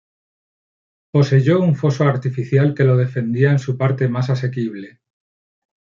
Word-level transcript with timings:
Poseyó 1.11 1.61
un 1.61 1.75
foso 1.75 2.05
artificial 2.05 2.73
que 2.73 2.83
lo 2.83 2.97
defendía 2.97 3.51
en 3.51 3.59
su 3.59 3.77
parte 3.77 4.07
más 4.09 4.31
asequible. 4.31 4.99